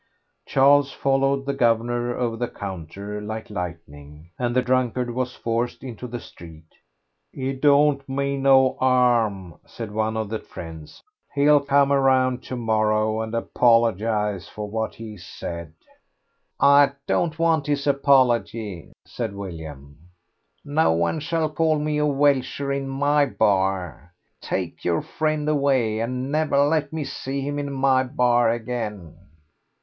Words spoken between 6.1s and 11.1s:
street. "He don't mean no 'arm," said one of the friends;